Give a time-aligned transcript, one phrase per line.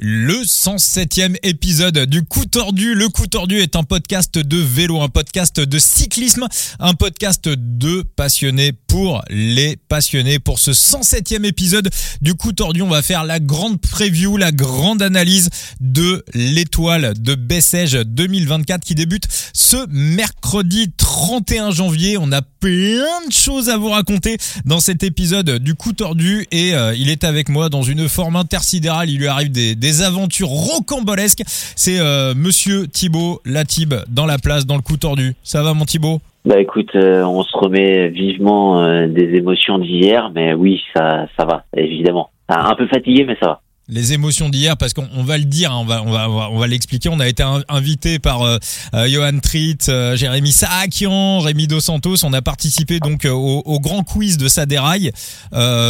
[0.00, 2.94] Le 107e épisode du Coup Tordu.
[2.94, 6.46] Le Coup Tordu est un podcast de vélo, un podcast de cyclisme,
[6.78, 10.38] un podcast de passionnés pour les passionnés.
[10.38, 11.90] Pour ce 107e épisode
[12.22, 15.50] du Coup Tordu, on va faire la grande preview, la grande analyse
[15.80, 22.18] de l'étoile de Bessèges 2024 qui débute ce mercredi 31 janvier.
[22.18, 26.74] On a plein de choses à vous raconter dans cet épisode du Coup Tordu et
[26.74, 29.10] euh, il est avec moi dans une forme intersidérale.
[29.10, 31.42] Il lui arrive des aventures rocambolesques.
[31.46, 35.34] C'est euh, Monsieur Thibaut Latib dans la place, dans le Coup Tordu.
[35.42, 36.20] Ça va mon Thibaut?
[36.44, 41.44] Bah écoute, euh, on se remet vivement euh, des émotions d'hier, mais oui, ça, ça
[41.44, 42.30] va, évidemment.
[42.48, 45.72] Un peu fatigué, mais ça va les émotions d'hier parce qu'on on va le dire,
[45.72, 47.08] hein, on va on va on va, l'expliquer.
[47.08, 48.58] On a été invité par euh,
[48.94, 52.24] euh, Johan Tritt, euh, Jérémy Saakian, Rémi Dos Santos.
[52.24, 55.12] On a participé donc au, au, grand quiz de Saderail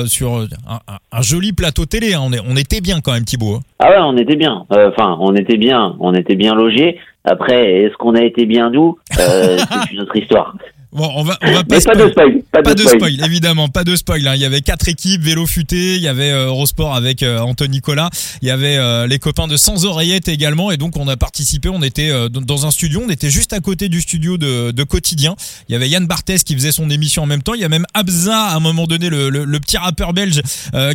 [0.06, 0.79] sur un,
[1.12, 2.15] un, joli plateau télé.
[2.15, 2.20] Hein.
[2.23, 3.56] On, est, on était bien quand même, Thibaut.
[3.56, 3.61] Hein.
[3.80, 4.65] Ah ouais, on était bien.
[4.70, 5.97] Enfin, on était bien.
[6.01, 6.98] On était bien logé.
[7.25, 9.56] Après, est-ce qu'on a été bien doux C'est
[9.92, 10.55] une autre histoire.
[10.91, 12.42] Bon, on va, on va pas, pas de spoil.
[12.50, 13.22] Pas, de, spoil.
[13.22, 14.27] évidemment, pas de spoil.
[14.27, 14.34] Hein.
[14.36, 17.69] Il y avait quatre équipes, vélo futé, il y avait euh, Eurosport avec euh, Anthony
[17.69, 18.08] Nicolas,
[18.41, 21.69] il y avait euh, les copains de Sans Oreillette également, et donc on a participé.
[21.69, 24.83] On était euh, dans un studio, on était juste à côté du studio de, de
[24.83, 25.36] Quotidien.
[25.69, 27.52] Il y avait Yann Barthès qui faisait son émission en même temps.
[27.52, 30.41] Il y a même Abza à un moment donné, le, le, petit rappeur belge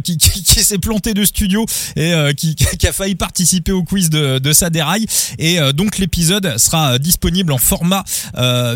[0.04, 4.10] qui, qui, qui s'est planté de studio et qui, qui, a failli participer au quiz
[4.10, 5.06] de, de Saderail.
[5.38, 8.04] Et donc l'épisode sera disponible en format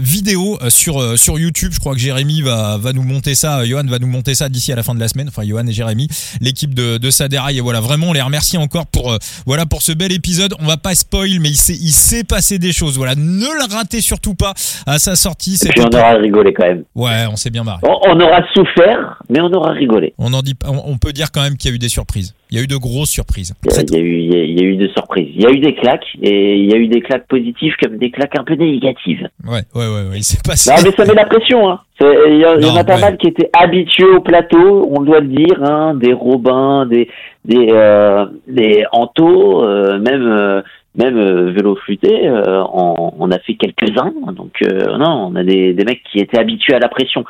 [0.01, 1.71] vidéo sur euh, sur YouTube.
[1.73, 4.71] Je crois que Jérémy va, va nous monter ça, Johan va nous monter ça d'ici
[4.71, 5.27] à la fin de la semaine.
[5.29, 6.07] Enfin, Johan et Jérémy,
[6.41, 7.57] l'équipe de, de Saderail.
[7.57, 10.53] Et voilà, vraiment, on les remercie encore pour, euh, voilà, pour ce bel épisode.
[10.59, 12.97] On va pas spoil, mais il s'est, il s'est passé des choses.
[12.97, 14.53] Voilà, ne le ratez surtout pas
[14.85, 15.57] à sa sortie.
[15.65, 16.83] Et puis on aura rigolé quand même.
[16.95, 17.79] Ouais, on s'est bien marré.
[17.83, 20.13] On, aura souffert, mais on aura rigolé.
[20.17, 22.33] On en dit, on peut dire quand même qu'il y a eu des surprises.
[22.49, 23.53] Il y a eu de grosses surprises.
[23.65, 25.29] Il y, a, eu, il y a, eu de surprises.
[25.35, 27.97] Il y a eu des claques et il y a eu des claques positives comme
[27.97, 29.27] des claques un peu négatives.
[29.45, 30.17] Ouais, ouais, ouais, ouais.
[30.17, 30.71] il s'est passé.
[30.71, 31.69] Non, mais ça met la pression.
[31.69, 31.81] Hein.
[31.99, 35.63] Il y, en a pas mal qui étaient habitués au plateau, on doit le dire,
[35.63, 37.09] hein, des Robins, des
[37.43, 40.61] des euh, des Anto, euh, même euh,
[40.95, 44.13] même euh, vélo flûté, on, on, a fait quelques uns.
[44.31, 47.23] Donc non, on a des, des mecs qui étaient habitués à la pression.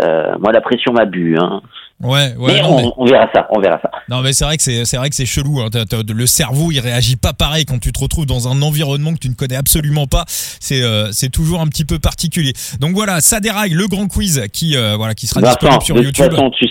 [0.00, 1.36] Moi, la pression m'a bu.
[1.38, 1.62] Hein.
[2.02, 2.54] Ouais, ouais.
[2.54, 2.60] Mais
[2.96, 3.90] on, verra ça, on verra ça.
[4.10, 5.60] Non, mais c'est vrai que c'est, c'est vrai que c'est chelou.
[5.60, 5.68] Hein.
[5.72, 9.28] le cerveau, il réagit pas pareil quand tu te retrouves dans un environnement que tu
[9.28, 10.24] ne connais absolument pas.
[10.26, 12.52] C'est, euh, c'est toujours un petit peu particulier.
[12.80, 16.30] Donc voilà, ça déraille, le grand quiz qui, euh, voilà, qui sera disponible sur YouTube.
[16.32, 16.66] Façon, tu,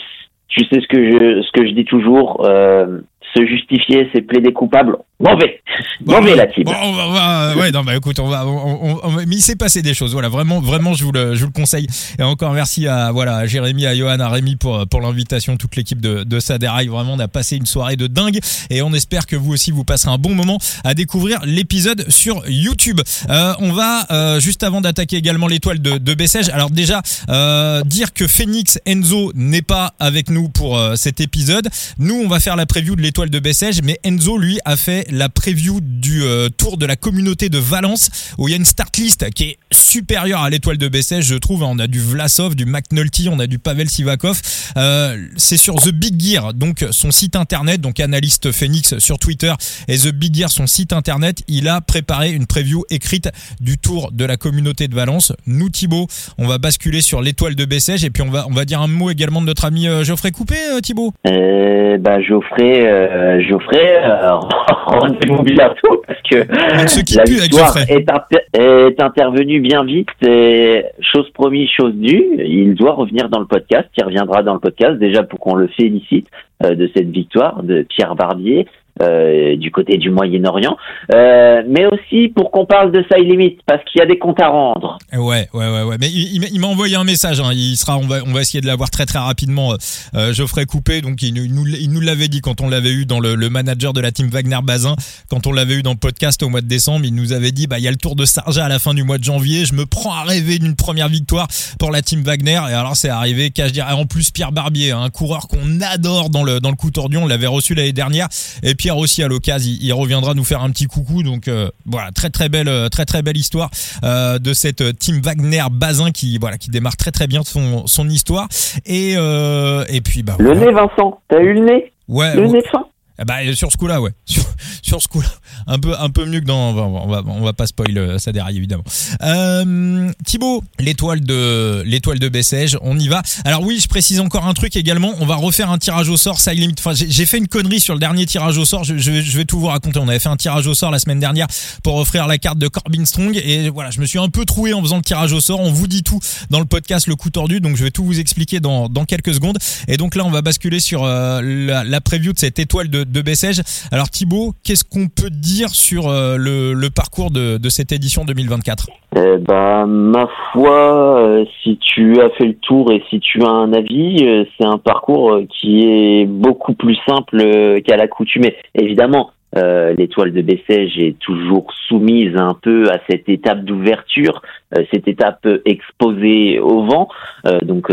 [0.49, 2.45] tu, sais ce que je, ce que je dis toujours.
[2.45, 2.99] Euh,
[3.35, 4.97] se justifier, c'est plaider coupable.
[5.19, 5.61] Mauvais,
[6.05, 6.63] mauvais la team.
[6.65, 9.81] Bon, on va, ouais, non, bah écoute, on va, on, on, mais il s'est passé
[9.81, 10.11] des choses.
[10.11, 11.87] Voilà, vraiment, vraiment, je vous le, je vous le conseille.
[12.19, 15.75] Et encore merci à, voilà, à Jérémy, à Johan, à Rémi pour, pour l'invitation, toute
[15.77, 16.87] l'équipe de, de Saderail.
[16.87, 19.85] Vraiment, on a passé une soirée de dingue et on espère que vous aussi vous
[19.85, 22.99] passerez un bon moment à découvrir l'épisode sur YouTube.
[23.29, 26.49] Euh, on va euh, juste avant d'attaquer également l'étoile de, de Bessèges.
[26.49, 31.69] Alors déjà, euh, dire que Phoenix Enzo n'est pas avec nous pour euh, cet épisode.
[31.97, 35.05] Nous, on va faire la preview de l'étoile de Bessèges, mais Enzo lui a fait
[35.13, 38.65] la preview du euh, tour de la communauté de Valence où il y a une
[38.65, 41.63] start list qui est supérieure à l'étoile de Bessèges, je trouve.
[41.63, 44.41] On a du Vlasov, du McNulty, on a du Pavel Sivakov.
[44.77, 49.53] Euh, c'est sur The Big Gear, donc son site internet, donc analyste Phoenix sur Twitter
[49.87, 51.43] et The Big Gear, son site internet.
[51.47, 53.29] Il a préparé une preview écrite
[53.61, 55.31] du tour de la communauté de Valence.
[55.45, 56.07] Nous, Thibaut,
[56.37, 58.87] on va basculer sur l'étoile de Bessèges et puis on va, on va dire un
[58.87, 61.13] mot également de notre ami euh, Geoffrey Coupé, Thibaut.
[61.27, 64.39] Euh, bah, Geoffrey, euh, Geoffrey, euh,
[64.99, 68.05] rendez-vous bientôt parce que la victoire est,
[68.53, 72.25] est, intervenue bien vite et chose promise, chose due.
[72.39, 73.89] Il doit revenir dans le podcast.
[73.97, 76.27] Il reviendra dans le podcast déjà pour qu'on le félicite
[76.63, 78.67] euh, de cette victoire de Pierre Barbier.
[79.01, 80.77] Euh, du côté du Moyen-Orient,
[81.15, 84.39] euh, mais aussi pour qu'on parle de ça limite parce qu'il y a des comptes
[84.39, 84.99] à rendre.
[85.11, 85.95] Ouais, ouais, ouais, ouais.
[85.99, 87.39] Mais il, m'a envoyé un message.
[87.39, 87.49] Hein.
[87.53, 89.73] Il sera, on va, on va essayer de l'avoir très très rapidement.
[90.13, 93.19] Euh, Geoffrey Coupé, donc il, nous, il nous l'avait dit quand on l'avait eu dans
[93.19, 94.95] le, le, manager de la team Wagner Bazin,
[95.27, 97.65] quand on l'avait eu dans le podcast au mois de décembre, il nous avait dit,
[97.65, 99.65] bah il y a le Tour de Sarja à la fin du mois de janvier.
[99.65, 101.47] Je me prends à rêver d'une première victoire
[101.79, 102.61] pour la team Wagner.
[102.69, 105.81] Et alors c'est arrivé, qu'à je dire, en plus Pierre Barbier, hein, un coureur qu'on
[105.81, 107.17] adore dans le dans le coup tordu.
[107.17, 108.27] On l'avait reçu l'année dernière.
[108.61, 111.23] Et Pierre aussi à l'occasion, il, reviendra nous faire un petit coucou.
[111.23, 113.71] Donc euh, voilà, très très belle, euh, très très belle histoire
[114.03, 118.09] euh, de cette team Wagner Bazin qui voilà qui démarre très très bien son son
[118.09, 118.49] histoire.
[118.85, 121.93] Et et puis bah le nez Vincent, t'as eu le nez?
[122.09, 122.35] Ouais.
[122.35, 122.85] Le nez fin?
[123.19, 124.11] Eh bah, sur ce coup-là, ouais.
[124.25, 124.43] Sur,
[124.81, 125.29] sur ce coup-là,
[125.67, 126.73] un peu, un peu mieux que dans.
[126.73, 128.83] On va, on va pas spoil ça derrière évidemment.
[129.21, 133.21] Euh, Thibaut, l'étoile de, l'étoile de Bessèges, on y va.
[133.45, 135.13] Alors oui, je précise encore un truc également.
[135.19, 136.79] On va refaire un tirage au sort, ça limite.
[136.79, 138.83] Enfin, j'ai fait une connerie sur le dernier tirage au sort.
[138.83, 139.99] Je, je, je, vais tout vous raconter.
[139.99, 141.47] On avait fait un tirage au sort la semaine dernière
[141.83, 144.73] pour offrir la carte de Corbin Strong et voilà, je me suis un peu troué
[144.73, 145.59] en faisant le tirage au sort.
[145.59, 146.19] On vous dit tout
[146.49, 149.33] dans le podcast Le Coup Tordu, donc je vais tout vous expliquer dans, dans quelques
[149.33, 149.57] secondes.
[149.87, 153.03] Et donc là, on va basculer sur euh, la, la, preview de cette étoile de,
[153.03, 153.61] de Bessèges.
[153.91, 159.37] Alors Thibaut, qu'est-ce qu'on peut dire sur euh, le, parcours de, cette édition 2024 eh
[159.37, 163.71] ben, ma foi, euh, si tu as fait le tour et si tu as un
[163.71, 164.17] avis,
[164.57, 168.55] c'est un parcours qui est beaucoup plus simple qu'à l'accoutumée.
[168.73, 174.41] Évidemment, euh, l'étoile de Bessèges est toujours soumise un peu à cette étape d'ouverture,
[174.75, 177.07] euh, cette étape exposée au vent.
[177.45, 177.91] Euh, donc,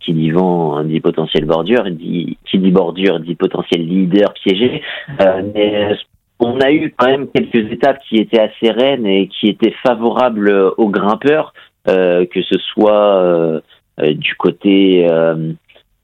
[0.00, 4.82] qui dit vent dit potentiel bordure, dit, qui dit bordure dit potentiel leader piégé.
[5.54, 5.96] mais
[6.44, 10.50] on a eu quand même quelques étapes qui étaient assez reines et qui étaient favorables
[10.76, 11.54] aux grimpeurs,
[11.86, 13.62] que ce soit
[13.98, 15.06] du côté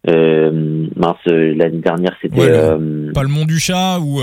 [0.07, 2.71] mince l'année dernière c'était
[3.13, 4.21] pas le mont du chat ou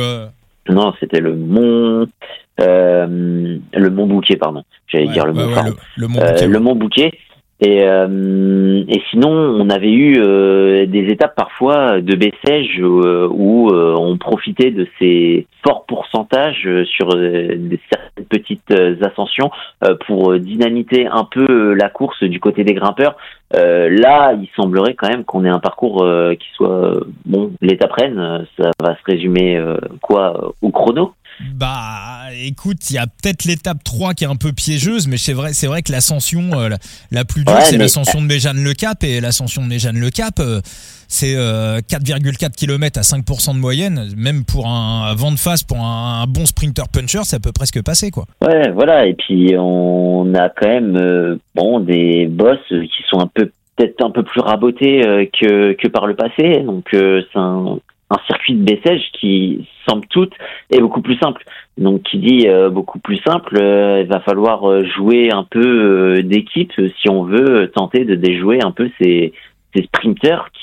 [0.70, 2.08] non, c'était le Mont,
[2.60, 4.64] euh, le Mont Bouquet, pardon.
[4.88, 5.50] J'allais dire le Mont,
[5.96, 6.48] le, Mont Bouquet.
[6.48, 7.12] le Mont Bouquet.
[7.62, 13.70] Et, euh, et sinon, on avait eu euh, des étapes parfois de Bessèges euh, où
[13.72, 19.50] on profitait de ces forts pourcentages sur des certaines petites ascensions
[20.06, 23.16] pour dynamiter un peu la course du côté des grimpeurs.
[23.52, 26.06] là, il semblerait quand même qu'on ait un parcours
[26.40, 27.52] qui soit bon.
[27.62, 29.62] L'étape reine, ça va se résumer
[30.02, 31.14] quoi au chrono?
[31.54, 35.34] Bah, écoute, il y a peut-être l'étape 3 qui est un peu piégeuse, mais c'est
[35.34, 36.70] vrai, c'est vrai que l'ascension euh,
[37.12, 40.36] la, plus dure, c'est l'ascension de Méjane Le Cap, et l'ascension de Méjane Le Cap,
[40.40, 40.62] euh,
[41.08, 44.08] c'est 4,4 euh, km à 5% de moyenne.
[44.16, 48.12] Même pour un vent de face, pour un, bon sprinter puncher, ça peut presque passer,
[48.12, 48.26] quoi.
[48.42, 49.06] Ouais, voilà.
[49.06, 54.10] Et puis on a quand même bon des boss qui sont un peu peut-être un
[54.10, 56.62] peu plus rabotés que que par le passé.
[56.66, 57.78] Donc c'est un
[58.10, 60.34] un circuit de Bessèges qui, semble toute,
[60.72, 61.44] est beaucoup plus simple.
[61.78, 66.22] Donc, qui dit euh, beaucoup plus simple, euh, il va falloir euh, jouer un peu
[66.24, 66.72] d'équipe
[67.02, 69.34] si on veut tenter de déjouer un peu ces,
[69.76, 69.88] ces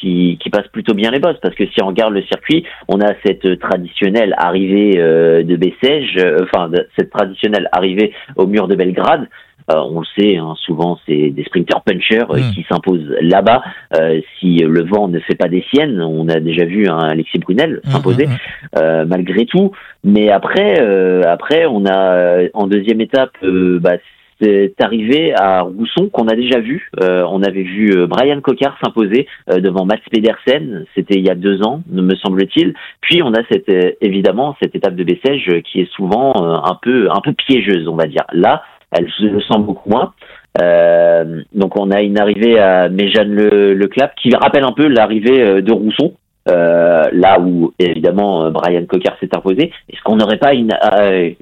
[0.00, 1.38] qui, passent plutôt bien les bosses.
[1.42, 6.70] Parce que si on regarde le circuit, on a cette traditionnelle arrivée de Bessèges, enfin,
[6.98, 9.28] cette traditionnelle arrivée au mur de Belgrade, euh,
[9.68, 12.54] on le sait, hein, souvent c'est des sprinters punchers euh, hmm.
[12.54, 13.62] qui s'imposent là-bas.
[13.94, 17.38] Euh, si le vent ne fait pas des siennes, on a déjà vu hein, Alexis
[17.38, 19.72] Brunel hmm, s'imposer hmm, malgré tout.
[20.04, 20.80] Mais après,
[21.24, 23.92] après on a en deuxième étape, bah,
[24.40, 26.90] c'est arrivé à Rousson qu'on a déjà vu.
[27.00, 31.82] on avait vu Brian Cocard s'imposer devant Mats Pedersen, c'était il y a deux ans,
[31.88, 32.74] me semble-t-il.
[33.00, 33.70] Puis on a cette
[34.00, 36.32] évidemment cette étape de Bessèges qui est souvent
[36.64, 38.24] un peu un peu piégeuse, on va dire.
[38.32, 38.62] Là,
[38.92, 40.12] elle le sent beaucoup moins.
[40.60, 44.86] Euh, donc on a une arrivée à Méjeanne le, le Clap qui rappelle un peu
[44.86, 46.12] l'arrivée euh, de Rousson,
[46.50, 49.72] euh, là où évidemment Brian Cocker s'est imposé.
[49.88, 50.72] Est-ce qu'on n'aurait pas une,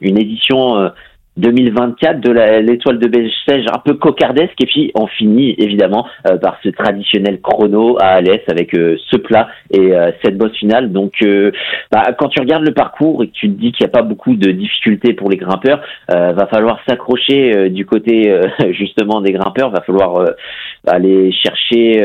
[0.00, 0.90] une édition
[1.36, 4.60] 2024 de l'étoile de Bessèges un peu cocardesque.
[4.60, 9.16] Et puis on finit évidemment euh, par ce traditionnel chrono à Alès avec euh, ce
[9.16, 10.92] plat et euh, cette bosse finale.
[10.92, 11.24] Donc
[11.90, 14.02] bah, quand tu regardes le parcours et que tu te dis qu'il n'y a pas
[14.02, 18.40] beaucoup de difficultés pour les grimpeurs va falloir s'accrocher du côté
[18.70, 19.70] justement des grimpeurs.
[19.70, 20.24] Va falloir
[20.86, 22.00] aller chercher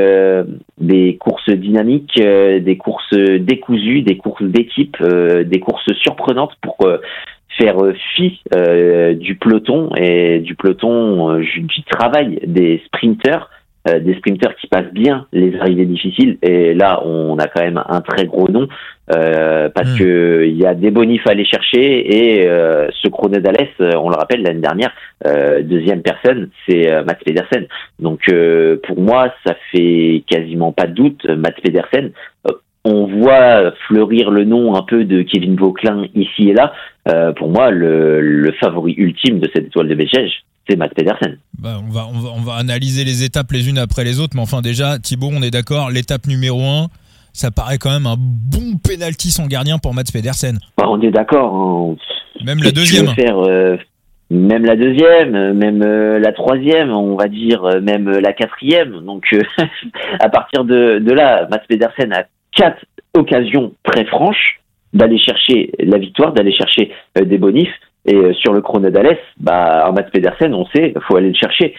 [0.80, 6.78] des courses dynamiques des courses décousues des courses d'équipe des courses surprenantes pour
[7.58, 7.78] faire
[8.16, 13.50] fi euh, du peloton et du peloton euh, du travail des sprinters
[13.88, 17.80] euh, des sprinters qui passent bien les arrivées difficiles et là on a quand même
[17.88, 18.68] un très gros nom
[19.16, 20.00] euh, parce hmm.
[20.00, 24.10] que il y a des bonifs à aller chercher et euh, ce chrono d'Alès on
[24.10, 24.92] le rappelle l'année dernière
[25.62, 27.68] deuxième personne c'est Mats Pedersen
[28.00, 28.22] donc
[28.88, 32.12] pour moi ça fait quasiment pas de doute Mats Pedersen
[32.86, 36.72] on voit fleurir le nom un peu de Kevin Vauclin ici et là.
[37.08, 41.38] Euh, pour moi, le, favori ultime de cette étoile de Bessèges, c'est Matt Pedersen.
[41.60, 44.62] Bah, on, va, on, va, analyser les étapes les unes après les autres, mais enfin
[44.62, 46.88] déjà, Thibaut, on est d'accord, l'étape numéro 1,
[47.34, 50.58] ça paraît quand même un bon penalty son gardien pour Matt Pedersen.
[50.78, 51.54] Bah, on est d'accord.
[51.56, 51.96] Hein.
[52.44, 53.08] Même la deuxième.
[53.20, 53.78] Euh,
[54.32, 59.02] même la deuxième, même euh, la troisième, on va dire, même la quatrième.
[59.06, 59.26] Donc
[60.20, 62.26] à partir de, de là, Matt Pedersen a
[62.56, 62.84] quatre
[63.14, 64.60] occasions très franches
[64.94, 67.74] d'aller chercher la victoire, d'aller chercher euh, des bonifs.
[68.06, 71.74] Et euh, sur le chrono d'Alès, bah, Mats Pedersen, on sait, faut aller le chercher.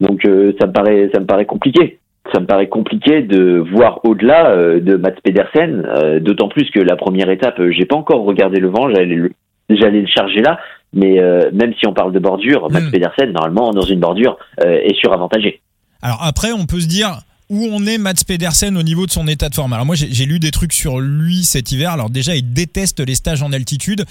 [0.00, 1.98] Donc euh, ça me paraît, ça me paraît compliqué.
[2.32, 7.30] Ça me paraît compliqué de voir au-delà de Mats Pedersen, d'autant plus que la première
[7.30, 9.32] étape, j'ai pas encore regardé le vent, j'allais le,
[9.70, 10.58] j'allais le charger là.
[10.92, 11.22] Mais
[11.54, 12.90] même si on parle de bordure, Max hmm.
[12.90, 15.62] Pedersen, normalement, dans une bordure, est suravantagé.
[16.02, 19.26] Alors après, on peut se dire, où on est Mats Pedersen au niveau de son
[19.26, 19.72] état de forme.
[19.72, 21.92] Alors moi j'ai lu des trucs sur lui cet hiver.
[21.92, 24.04] Alors déjà il déteste les stages en altitude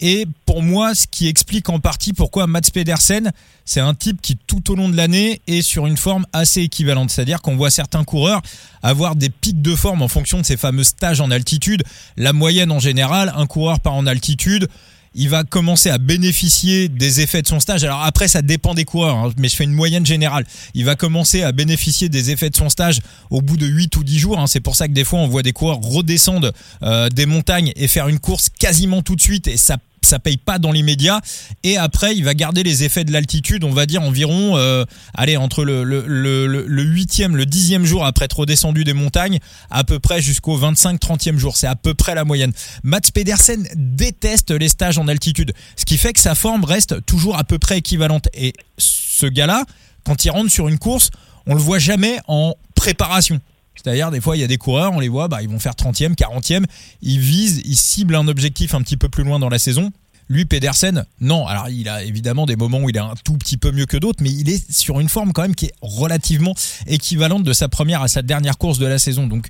[0.00, 3.30] et pour moi ce qui explique en partie pourquoi Mats Pedersen
[3.64, 7.10] c'est un type qui tout au long de l'année est sur une forme assez équivalente.
[7.10, 8.42] C'est-à-dire qu'on voit certains coureurs
[8.82, 11.84] avoir des pics de forme en fonction de ces fameux stages en altitude.
[12.16, 14.68] La moyenne en général, un coureur part en altitude
[15.14, 17.82] il va commencer à bénéficier des effets de son stage.
[17.84, 20.46] Alors après, ça dépend des coureurs, hein, mais je fais une moyenne générale.
[20.74, 23.00] Il va commencer à bénéficier des effets de son stage
[23.30, 24.38] au bout de 8 ou 10 jours.
[24.38, 24.46] Hein.
[24.46, 26.52] C'est pour ça que des fois, on voit des coureurs redescendre
[26.82, 29.48] euh, des montagnes et faire une course quasiment tout de suite.
[29.48, 31.20] Et ça ça paye pas dans l'immédiat.
[31.62, 35.36] Et après il va garder les effets de l'altitude on va dire environ euh, allez
[35.36, 36.06] entre le le
[36.46, 39.38] le huitième le dixième jour après être redescendu des montagnes
[39.70, 41.56] à peu près jusqu'au 25 30e jour.
[41.56, 42.52] C'est à peu près la moyenne.
[42.82, 47.38] Mats Pedersen déteste les stages en altitude ce qui fait que sa forme reste toujours
[47.38, 48.28] à peu près équivalente.
[48.34, 49.64] Et ce gars là
[50.04, 51.10] quand il rentre sur une course
[51.46, 53.40] on le voit jamais en préparation
[53.82, 55.72] c'est-à-dire, des fois, il y a des coureurs, on les voit, bah, ils vont faire
[55.72, 56.64] 30e, 40e,
[57.02, 59.90] ils visent, ils ciblent un objectif un petit peu plus loin dans la saison.
[60.28, 61.46] Lui, Pedersen, non.
[61.48, 63.96] Alors, il a évidemment des moments où il est un tout petit peu mieux que
[63.96, 66.54] d'autres, mais il est sur une forme quand même qui est relativement
[66.86, 69.26] équivalente de sa première à sa dernière course de la saison.
[69.26, 69.48] Donc,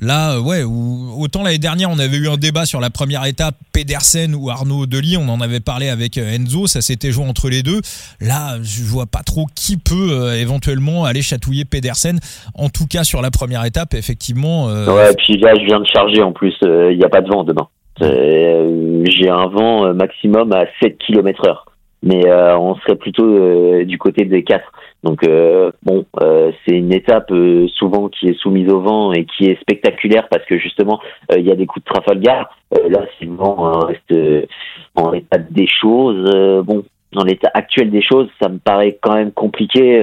[0.00, 3.54] Là, euh, ouais, autant l'année dernière, on avait eu un débat sur la première étape,
[3.74, 7.50] Pedersen ou Arnaud Delis, on en avait parlé avec euh, Enzo, ça s'était joué entre
[7.50, 7.80] les deux.
[8.18, 12.18] Là, je vois pas trop qui peut euh, éventuellement aller chatouiller Pedersen,
[12.54, 14.66] en tout cas sur la première étape, effectivement.
[14.66, 17.28] Ouais, et puis là, je viens de charger en plus, il n'y a pas de
[17.28, 17.68] vent demain.
[18.00, 21.66] J'ai un vent maximum à 7 km heure
[22.02, 24.64] mais on serait plutôt du côté des 4.
[25.02, 29.24] Donc euh, bon, euh, c'est une étape euh, souvent qui est soumise au vent et
[29.24, 31.00] qui est spectaculaire parce que justement
[31.34, 32.54] il y a des coups de Trafalgar.
[32.88, 34.14] là, si le vent reste
[34.94, 39.32] en état des choses, bon, dans l'état actuel des choses, ça me paraît quand même
[39.32, 39.98] compliqué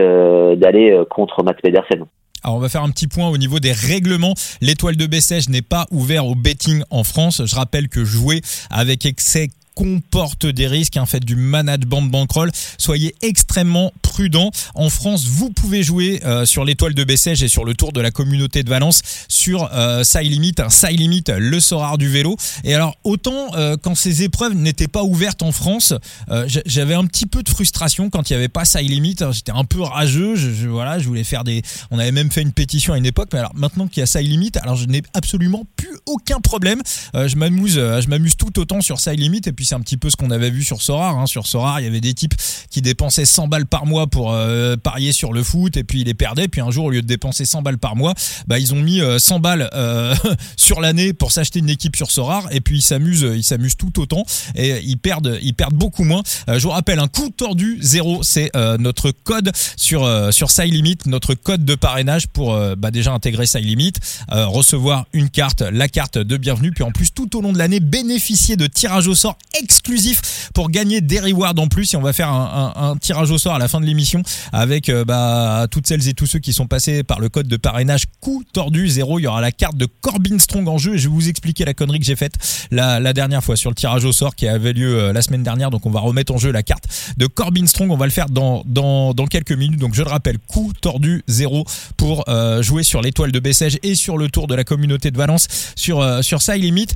[0.57, 2.05] d'aller contre Matt Pedersen.
[2.43, 4.33] Alors on va faire un petit point au niveau des règlements.
[4.61, 7.41] L'étoile de Bessèges n'est pas ouvert au betting en France.
[7.45, 10.97] Je rappelle que jouer avec excès comporte des risques.
[10.97, 12.51] Hein, faites du management bankroll.
[12.77, 14.49] Soyez extrêmement prudent.
[14.73, 18.01] En France, vous pouvez jouer euh, sur l'étoile de Bessèges et sur le tour de
[18.01, 22.35] la communauté de Valence sur euh, Side Limit, un Side Limit, le Sorar du vélo.
[22.63, 25.93] Et alors, autant euh, quand ces épreuves n'étaient pas ouvertes en France,
[26.31, 29.17] euh, j'avais un petit peu de frustration quand il n'y avait pas Side Limit.
[29.31, 30.35] J'étais un peu rageux.
[30.35, 31.61] Je, voilà, je voulais faire des.
[31.91, 34.07] On avait même fait une pétition à une époque, mais alors maintenant qu'il y a
[34.07, 36.81] Side Limit, alors je n'ai absolument plus aucun problème.
[37.13, 40.09] je m'amuse, je m'amuse tout autant sur Side Limit et puis c'est un petit peu
[40.09, 41.19] ce qu'on avait vu sur Sorar.
[41.19, 41.25] Hein.
[41.27, 42.33] Sur Sorar, il y avait des types
[42.69, 46.05] qui dépensaient 100 balles par mois pour euh, parier sur le foot et puis ils
[46.05, 46.47] les perdaient.
[46.47, 48.13] Puis un jour, au lieu de dépenser 100 balles par mois,
[48.47, 50.15] bah, ils ont mis 100 euh, balles euh,
[50.55, 53.99] sur l'année pour s'acheter une équipe sur Sorar et puis ils s'amusent, ils s'amusent tout
[53.99, 54.23] autant
[54.55, 56.23] et ils perdent, ils perdent beaucoup moins.
[56.47, 61.33] je vous rappelle, un coup tordu zéro, c'est notre code sur sur Side Limit, notre
[61.33, 63.93] code de parrainage pour bah, déjà intégrer Side Limit,
[64.29, 67.79] recevoir une carte, la carte de bienvenue, puis en plus tout au long de l'année
[67.79, 71.93] bénéficier de tirage au sort exclusif pour gagner des rewards en plus.
[71.93, 74.21] Et on va faire un, tirage au sort à la fin de l'émission
[74.51, 77.57] avec euh, bah, toutes celles et tous ceux qui sont passés par le code de
[77.57, 79.19] parrainage coup tordu zéro.
[79.19, 80.95] Il y aura la carte de Corbin Strong en jeu.
[80.95, 82.33] Et je vais vous expliquer la connerie que j'ai faite
[82.71, 85.69] la, dernière fois sur le tirage au sort qui avait lieu euh, la semaine dernière.
[85.69, 86.85] Donc on va remettre en jeu la carte
[87.17, 87.91] de Corbin Strong.
[87.91, 89.79] On va le faire dans, dans, dans quelques minutes.
[89.79, 91.65] Donc je le rappelle, coup tordu zéro
[91.97, 95.17] pour euh, jouer sur l'étoile de Bessèges et sur le tour de la communauté de
[95.17, 96.87] Valence sur, sur Side Limit.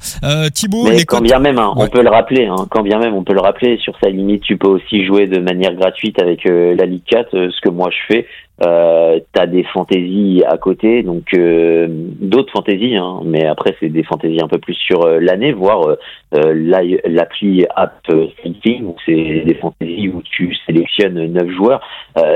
[0.53, 3.23] Thibaut, Mais quand bien même, hein, on peut le rappeler, hein, quand bien même on
[3.23, 6.75] peut le rappeler, sur sa limite, tu peux aussi jouer de manière gratuite avec euh,
[6.75, 8.27] la Ligue 4, euh, ce que moi je fais.
[8.63, 14.43] Euh, t'as des fantaisies à côté, donc d'autres fantaisies, hein, mais après c'est des fantaisies
[14.43, 15.95] un peu plus sur l'année, voire
[16.31, 18.07] l'appli App
[18.43, 21.81] Thinking, où c'est des fantaisies où tu sélectionnes neuf joueurs,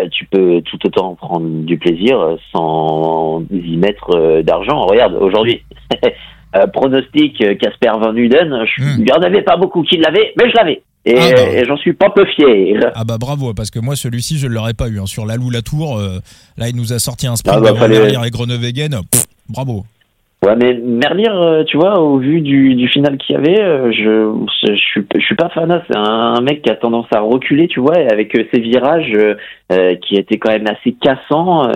[0.10, 4.88] tu peux tout autant prendre du plaisir sans y mettre d'argent.
[4.88, 5.62] Regarde, aujourd'hui,
[6.55, 10.50] Euh, pronostic euh, Casper Van Uden, il n'y en avait pas beaucoup qui l'avaient, mais
[10.50, 10.83] je l'avais.
[11.03, 11.63] Et, ah, bah.
[11.67, 12.79] j'en suis pas peu fier.
[12.95, 15.00] Ah bah bravo, parce que moi celui-ci je ne l'aurais pas eu.
[15.00, 15.05] Hein.
[15.05, 16.19] Sur Lalou Latour, euh,
[16.57, 19.01] là il nous a sorti un sprint ah bah, derrière et Groenewegen.
[19.50, 19.85] bravo.
[20.45, 23.91] Ouais, mais Merlier, euh, tu vois, au vu du, du final qu'il y avait, euh,
[23.91, 25.71] je, je, suis, je suis pas fan.
[25.71, 25.81] Hein.
[25.89, 29.11] C'est un, mec qui a tendance à reculer, tu vois, et avec euh, ses virages
[30.03, 31.71] qui étaient quand même assez cassants,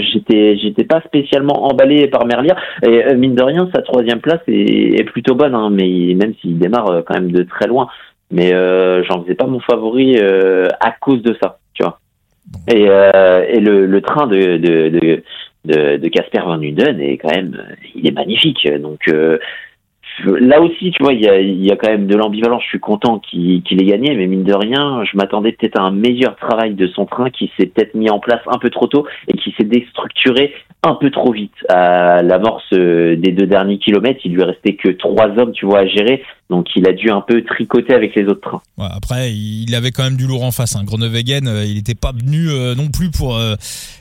[0.00, 2.50] j'étais, j'étais pas spécialement emballé par Merlier.
[2.84, 6.58] Et mine de rien, sa troisième place est, est plutôt bonne, hein, mais même s'il
[6.58, 7.86] démarre quand même de très loin.
[8.32, 8.50] Mais
[9.04, 12.00] j'en faisais pas mon favori à cause de ça, tu vois.
[12.68, 15.22] Et, et le, le train de, de, de
[15.64, 17.56] de Casper Van Uden est quand même,
[17.94, 18.68] il est magnifique.
[18.80, 19.38] Donc euh,
[20.26, 22.62] là aussi, tu vois, il y a, y a, quand même de l'ambivalence.
[22.64, 25.90] Je suis content qu'il ait gagné, mais mine de rien, je m'attendais peut-être à un
[25.90, 29.06] meilleur travail de son train qui s'est peut-être mis en place un peu trop tôt
[29.28, 31.54] et qui s'est déstructuré un peu trop vite.
[31.68, 35.80] À l'amorce euh, des deux derniers kilomètres, il lui restait que trois hommes, tu vois,
[35.80, 36.22] à gérer.
[36.52, 38.60] Donc il a dû un peu tricoter avec les autres trains.
[38.76, 40.76] Ouais, après, il avait quand même du lourd en face.
[40.76, 40.84] Hein.
[40.84, 43.40] Groenewegen, euh, il n'était pas venu euh, non plus pour,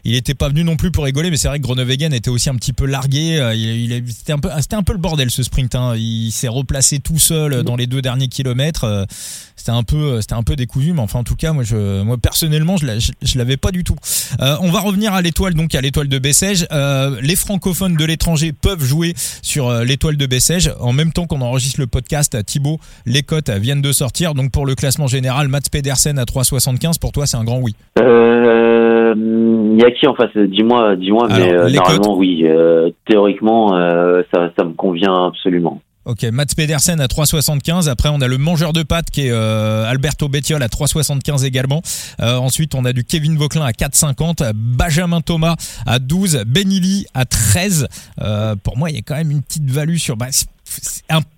[0.03, 1.31] il était pas venu non plus pour rigoler.
[1.31, 3.39] Mais c'est vrai que Groenewegen était aussi un petit peu largué.
[3.55, 5.75] il, il c'était un peu, c'était un peu le bordel ce sprint.
[5.75, 5.95] Hein.
[5.95, 9.07] Il s'est replacé tout seul dans les deux derniers kilomètres
[9.61, 12.17] c'était un peu c'était un peu décousu mais enfin en tout cas moi je moi
[12.17, 13.95] personnellement je, je, l'avais pas du tout
[14.41, 18.03] euh, on va revenir à l'étoile donc à l'étoile de Bessèges euh, les francophones de
[18.03, 22.40] l'étranger peuvent jouer sur euh, l'étoile de Bessèges en même temps qu'on enregistre le podcast
[22.43, 26.99] Thibaut les cotes viennent de sortir donc pour le classement général Mats Pedersen à 3,75
[26.99, 30.35] pour toi c'est un grand oui il y a qui en face?
[30.35, 32.45] Dis-moi dis-moi mais normalement oui
[33.07, 33.69] théoriquement
[34.33, 37.87] ça ça me convient absolument Ok, Mats Pedersen à 3,75.
[37.87, 41.83] Après, on a le mangeur de pâtes qui est euh, Alberto Bettiol à 3,75 également.
[42.21, 44.51] Euh, ensuite, on a du Kevin Vauclin à 4,50.
[44.55, 45.55] Benjamin Thomas
[45.85, 46.43] à 12.
[46.47, 47.87] Benili à 13.
[48.19, 50.17] Euh, pour moi, il y a quand même une petite value sur...
[50.17, 50.27] Bah,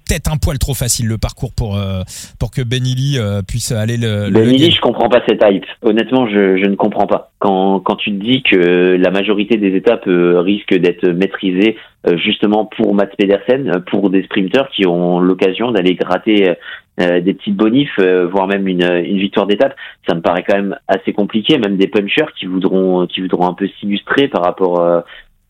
[0.07, 2.01] peut-être un poil trop facile le parcours pour euh,
[2.39, 4.29] pour que Benili euh, puisse aller le.
[4.29, 5.65] Benili, je comprends pas cette hype.
[5.81, 7.31] Honnêtement, je, je ne comprends pas.
[7.39, 11.77] Quand quand tu te dis que la majorité des étapes euh, risquent d'être maîtrisées
[12.17, 16.53] justement pour Mats Pedersen, pour des sprinteurs qui ont l'occasion d'aller gratter
[16.97, 17.97] des petites bonifs,
[18.29, 19.73] voire même une, une victoire d'étape,
[20.05, 21.57] ça me paraît quand même assez compliqué.
[21.57, 25.03] Même des punchers qui voudront qui voudront un peu s'illustrer par rapport.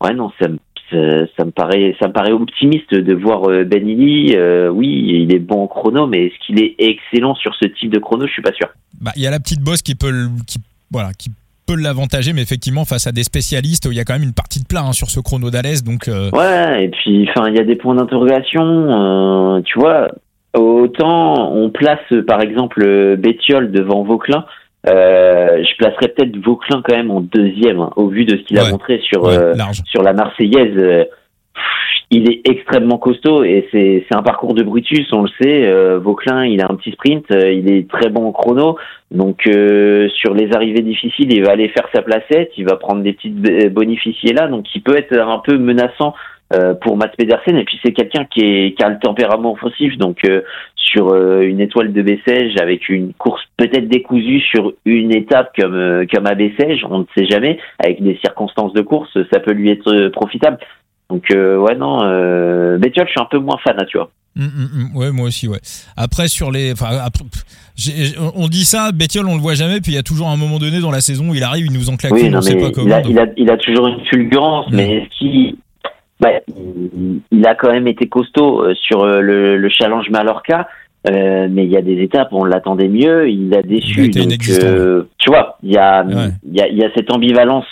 [0.04, 0.60] ouais, non, ça me
[1.38, 4.36] ça me paraît ça me paraît optimiste de voir euh, Benili.
[4.36, 7.92] Euh, oui, il est bon en chrono, mais est-ce qu'il est excellent sur ce type
[7.92, 8.26] de chrono?
[8.28, 8.68] Je suis pas sûr.
[9.02, 10.60] Bah, il y a la petite bosse qui peut qui
[10.92, 11.32] voilà qui
[11.66, 14.62] peut l'avantager, mais effectivement face à des spécialistes, il y a quand même une partie
[14.62, 15.84] de plat hein, sur ce chrono d'Alès.
[15.84, 19.62] Donc euh, ouais, et puis enfin il y a des points d'interrogation.
[19.66, 20.10] tu vois,
[20.54, 24.46] autant on place par exemple Bétiol devant Vauclin
[24.86, 28.60] euh, je placerais peut-être Vauclin quand même en deuxième, hein, au vu de ce qu'il
[28.60, 29.54] a montré sur euh,
[29.86, 30.78] sur la Marseillaise.
[30.78, 31.06] Euh,
[32.12, 35.98] il est extrêmement costaud et c'est c'est un parcours de Brutus, on le sait.
[35.98, 38.78] Vauclin, il a un petit sprint, il est très bon en chrono,
[39.10, 43.13] donc sur les arrivées difficiles, il va aller faire sa placette, il va prendre des
[43.13, 43.41] petites
[43.74, 46.13] bonificiers là, donc il peut être un peu menaçant
[46.54, 47.58] euh, pour Mats Pedersen.
[47.58, 49.98] Et puis c'est quelqu'un qui, est, qui a le tempérament offensif.
[49.98, 50.42] Donc euh,
[50.76, 56.06] sur euh, une étoile de Bessèges avec une course peut-être décousue sur une étape comme
[56.13, 57.58] comme à Bessèges on ne sait jamais.
[57.80, 60.58] Avec des circonstances de course ça peut lui être profitable.
[61.10, 64.10] Donc ouais non euh, Bettiol je suis un peu moins fan hein, tu vois.
[64.36, 64.89] Hum.
[64.96, 65.60] ouais moi aussi ouais.
[65.96, 67.08] Après sur les enfin
[68.36, 70.58] on dit ça Bettiol on le voit jamais puis il y a toujours un moment
[70.58, 72.72] donné dans la saison où il arrive il nous en claque oui, on sait pas
[72.72, 75.56] comment il a, il a, toujours une fulgurance mais ce qui
[76.19, 76.30] bah,
[77.32, 80.67] il a quand même été costaud euh, sur euh, le, le challenge Mallorca.
[81.06, 84.08] Euh, mais il y a des étapes, on l'attendait mieux, il a déçu.
[84.08, 86.06] donc, tu vois, il y a,
[86.45, 87.67] il y, a, y a cette ambivalence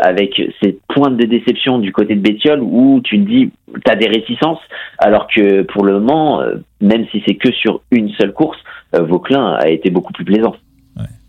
[0.00, 3.50] avec ces pointes de déception du côté de Bétiol où tu te dis,
[3.84, 4.60] tu as des réticences,
[4.96, 6.40] alors que pour le moment,
[6.80, 8.58] même si c'est que sur une seule course,
[8.98, 10.56] Vauclin a été beaucoup plus plaisant.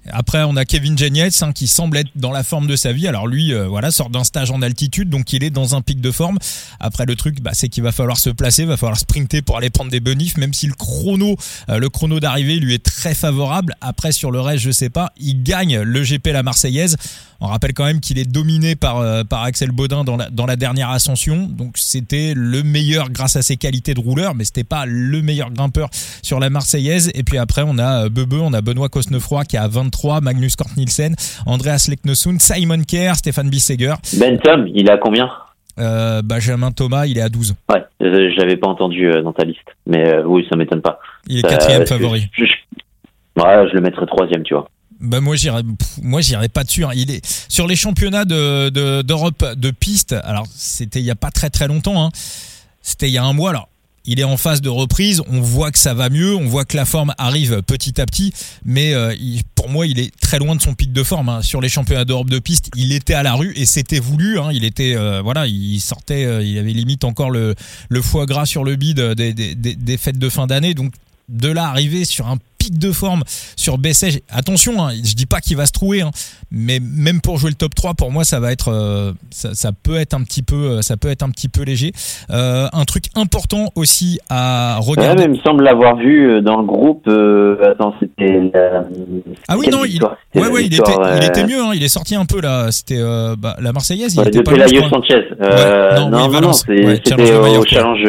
[0.10, 3.08] Après, on a Kevin Genietz hein, qui semble être dans la forme de sa vie.
[3.08, 6.02] Alors lui, euh, voilà, sort d'un stage en altitude, donc il est dans un pic
[6.02, 6.40] de forme.
[6.80, 9.70] Après, le truc, bah, c'est qu'il va falloir se placer, va falloir sprinter pour aller
[9.70, 11.36] prendre des bonifs, même si le chrono,
[11.70, 13.76] euh, le chrono d'arrivée lui est très favorable.
[13.82, 15.12] Après, sur le reste, je sais pas.
[15.18, 16.98] Il gagne le GP la Marseillaise.
[17.44, 20.46] On rappelle quand même qu'il est dominé par, euh, par Axel Baudin dans la, dans
[20.46, 21.48] la dernière ascension.
[21.48, 25.50] Donc c'était le meilleur grâce à ses qualités de rouleur, mais c'était pas le meilleur
[25.50, 25.90] grimpeur
[26.22, 27.10] sur la Marseillaise.
[27.16, 30.70] Et puis après, on a Bebe, on a Benoît Cosnefroy qui a 23, Magnus Kort
[30.78, 33.96] Nielsen, Andreas Leknesund, Simon Kerr, Stéphane Bisseger.
[34.20, 35.30] Ben Tom, il a combien?
[35.80, 37.56] Euh, Benjamin Thomas, il est à 12.
[37.70, 41.00] Ouais, euh, j'avais pas entendu dans ta liste, mais oui, ça m'étonne pas.
[41.28, 42.30] Il est quatrième favori.
[42.34, 44.68] Je, ouais, je le mettrais troisième, tu vois.
[45.02, 45.64] Bah moi j'irais
[46.04, 46.86] moi j'irais pas dessus.
[46.86, 46.92] Hein.
[46.94, 48.70] Il est sur les championnats de
[49.02, 50.16] d'Europe de, piste.
[50.24, 52.06] Alors c'était il y a pas très très longtemps.
[52.06, 52.10] Hein.
[52.82, 53.50] C'était il y a un mois.
[53.50, 53.68] Alors
[54.06, 55.22] il est en phase de reprise.
[55.30, 56.36] On voit que ça va mieux.
[56.36, 58.34] On voit que la forme arrive petit à petit.
[58.66, 59.16] Mais euh,
[59.56, 61.30] pour moi, il est très loin de son pic de forme.
[61.30, 61.42] Hein.
[61.42, 64.40] Sur les championnats d'Europe de piste, il était à la rue et c'était voulu.
[64.40, 64.50] Hein.
[64.54, 67.56] Il était euh, voilà, il sortait, euh, il avait limite encore le,
[67.90, 70.74] le foie gras sur le bide des, des, des fêtes de fin d'année.
[70.74, 70.94] Donc
[71.30, 73.24] de là arriver sur un pic de forme
[73.56, 74.20] sur Bessèges.
[74.30, 76.12] Attention, hein, je dis pas qu'il va se trouver, hein,
[76.52, 80.14] mais même pour jouer le top 3, pour moi, ça va être, ça, peut être
[80.14, 81.92] un petit peu, ça peut être un petit peu léger.
[82.30, 85.24] un truc important aussi à regarder.
[85.24, 87.08] il me semble l'avoir vu dans le groupe.
[87.64, 88.52] attends, c'était.
[89.48, 91.62] Ah oui, non, il, ouais, ouais, il, était, il était mieux.
[91.62, 92.72] Hein, il est sorti un peu là.
[92.72, 93.02] C'était
[93.38, 94.16] bah, la Marseillaise.
[94.16, 95.24] Il était pas Pelayo Sanchez.
[95.40, 97.00] non, non, non, c'était
[97.58, 98.08] au challenge,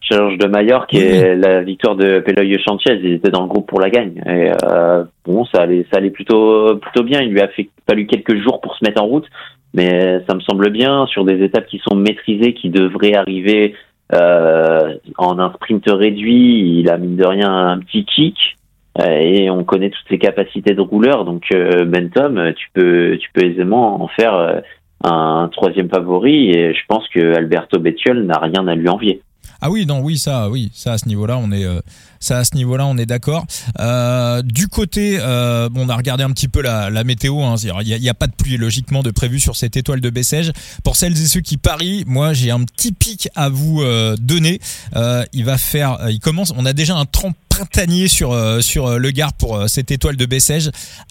[0.00, 2.98] challenge de Mallorca et la victoire de Pelayo Sanchez.
[3.02, 4.20] Il était dans le groupe pour la gagne.
[4.26, 4.50] Et
[5.24, 7.20] bon, ça allait, ça allait plutôt, plutôt bien.
[7.20, 9.26] Il lui a fait, fallu quelques jours pour se mettre en route,
[9.74, 13.74] mais ça me semble bien sur des étapes qui sont maîtrisées, qui devraient arriver
[14.14, 16.80] euh, en un sprint réduit.
[16.80, 18.56] Il a mine de rien un petit kick
[19.06, 21.24] et on connaît toutes ses capacités de rouleur.
[21.24, 24.60] Donc euh, Bentham, tu peux, tu peux aisément en faire euh,
[25.04, 29.22] un troisième favori et je pense que Alberto Bettiol n'a rien à lui envier.
[29.60, 31.80] Ah oui, non, oui, ça, oui, ça à ce niveau-là, on est, euh,
[32.20, 33.44] ça à ce niveau-là, on est d'accord.
[33.80, 37.42] Euh, du côté, euh, on a regardé un petit peu la, météo.
[37.42, 40.10] Hein, il n'y a, a, pas de pluie logiquement de prévu sur cette étoile de
[40.10, 40.52] Bessèges.
[40.84, 44.60] Pour celles et ceux qui parient, moi, j'ai un petit pic à vous euh, donner.
[45.32, 46.52] Il va faire, il commence.
[46.56, 50.70] On a déjà un trempe printanier sur sur le Gard pour cette étoile de Bessèges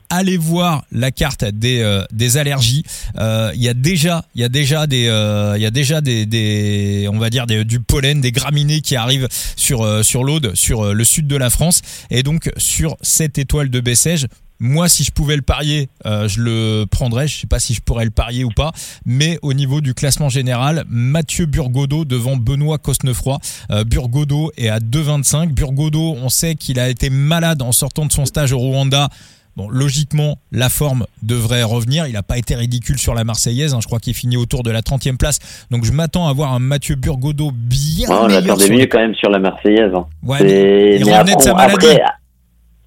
[0.09, 2.83] allez voir la carte des, euh, des allergies.
[3.17, 6.01] Euh, il y a déjà, il y a déjà des, euh, il y a déjà
[6.01, 10.93] des, des, on va dire du pollen, des graminées qui arrivent sur sur l'Aude, sur
[10.93, 14.27] le sud de la France, et donc sur cette étoile de Bessèges.
[14.59, 17.27] Moi, si je pouvais le parier, je le prendrais.
[17.27, 18.71] Je sais pas si je pourrais le parier ou pas,
[19.05, 23.37] mais au niveau du classement général, Mathieu Burgodo devant Benoît Cosnefroy.
[23.85, 25.53] Burgodo est à 2,25.
[25.53, 29.09] Burgodo, on sait qu'il a été malade en sortant de son stage au Rwanda.
[29.55, 32.05] Bon, logiquement, la forme devrait revenir.
[32.05, 33.73] Il n'a pas été ridicule sur la Marseillaise.
[33.73, 33.79] Hein.
[33.81, 35.39] Je crois qu'il finit autour de la 30e place.
[35.71, 39.15] Donc je m'attends à voir un Mathieu Burgodo bien ouais, on attendait mieux quand même
[39.15, 39.91] sur la Marseillaise.
[39.95, 40.05] Hein.
[40.21, 41.87] Ouais, il revenait de sa maladie.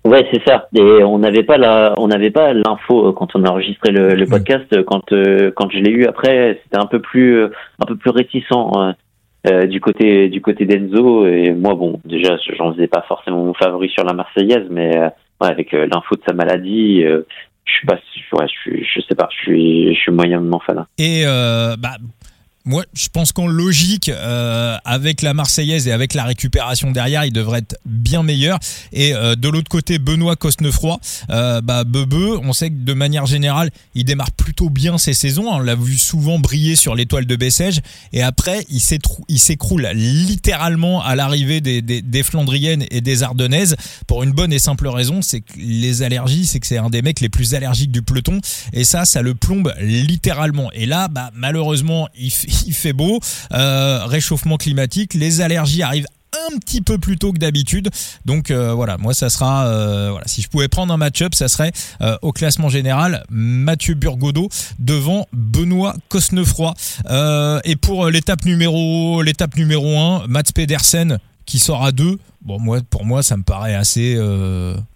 [0.04, 0.68] Ouais, c'est ça.
[0.74, 4.14] Et on n'avait pas la, on n'avait pas l'info euh, quand on a enregistré le,
[4.14, 4.28] le mm.
[4.28, 4.66] podcast.
[4.72, 8.10] Euh, quand euh, quand je l'ai eu après, c'était un peu plus un peu plus
[8.10, 8.52] réticent.
[8.52, 8.94] Hein.
[9.46, 13.54] Euh, du côté du côté d'Enzo et moi bon déjà j'en faisais pas forcément mon
[13.54, 14.94] favori sur la Marseillaise mais
[15.40, 17.94] avec l'info de sa maladie, je suis pas,
[18.34, 20.84] ouais, je, je sais pas, je suis, je suis moyennement fan.
[20.98, 21.96] Et bah
[22.66, 27.32] moi, je pense qu'en logique, euh, avec la Marseillaise et avec la récupération derrière, il
[27.32, 28.58] devrait être bien meilleur.
[28.92, 33.24] Et euh, de l'autre côté, Benoît Cosnefroy, euh, bah, Bebe, on sait que de manière
[33.24, 35.48] générale, il démarre plutôt bien ses saisons.
[35.48, 37.80] On l'a vu souvent briller sur l'étoile de Bessèges.
[38.12, 38.80] Et après, il
[39.40, 45.22] s'écroule littéralement à l'arrivée des, Flandriennes et des Ardennaises pour une bonne et simple raison,
[45.22, 48.38] c'est que les allergies, c'est que c'est un des mecs les plus allergiques du peloton.
[48.74, 50.70] Et ça, ça le plombe littéralement.
[50.72, 52.30] Et là, bah, malheureusement, il
[52.66, 53.20] il fait beau,
[53.52, 56.06] euh, réchauffement climatique, les allergies arrivent
[56.48, 57.88] un petit peu plus tôt que d'habitude.
[58.24, 61.48] Donc euh, voilà, moi ça sera euh, voilà, si je pouvais prendre un match-up, ça
[61.48, 61.72] serait
[62.22, 66.74] au classement général Mathieu Burgodeau devant Benoît Cosnefroy.
[67.64, 72.18] et pour l'étape numéro l'étape numéro 1, Mats Pedersen qui sort à 2.
[72.42, 74.14] Bon moi pour moi ça me paraît assez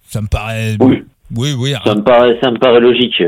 [0.09, 1.03] ça me paraît oui.
[1.37, 3.21] Oui, Ça me paraît, ça me paraît logique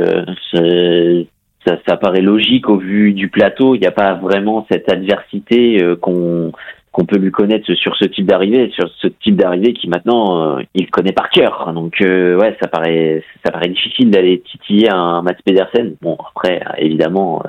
[1.66, 3.74] ça, ça, paraît logique au vu du plateau.
[3.74, 6.52] Il n'y a pas vraiment cette adversité euh, qu'on
[6.92, 10.62] qu'on peut lui connaître sur ce type d'arrivée, sur ce type d'arrivée qui maintenant euh,
[10.74, 11.70] il connaît par cœur.
[11.74, 15.96] Donc euh, ouais, ça paraît ça paraît difficile d'aller titiller un Mats Pedersen.
[16.00, 17.42] Bon après évidemment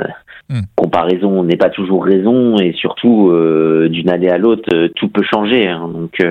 [0.50, 0.62] hmm.
[0.76, 3.32] comparaison n'est pas toujours raison et surtout
[3.90, 5.68] d'une année à l'autre tout peut changer.
[5.68, 5.90] Hein.
[5.94, 6.22] Donc